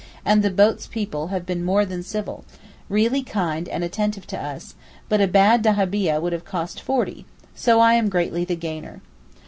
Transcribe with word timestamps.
and 0.25 0.41
the 0.41 0.49
boat's 0.49 0.87
people 0.87 1.27
have 1.27 1.45
been 1.45 1.63
more 1.63 1.85
than 1.85 2.01
civil, 2.01 2.43
really 2.89 3.21
kind 3.21 3.69
and 3.69 3.83
attentive 3.83 4.25
to 4.25 4.35
us; 4.35 4.73
but 5.07 5.21
a 5.21 5.27
bad 5.27 5.61
dahabieh 5.61 6.19
would 6.19 6.33
have 6.33 6.43
cost 6.43 6.81
forty, 6.81 7.23
so 7.53 7.79
I 7.79 7.93
am 7.93 8.09
greatly 8.09 8.43
the 8.43 8.55
gainer. 8.55 9.01